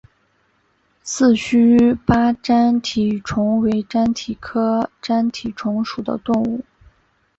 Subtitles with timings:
[1.03, 6.65] 四须鲃粘体虫为粘体科粘体虫属的动物。